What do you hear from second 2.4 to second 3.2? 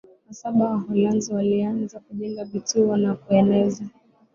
vituo na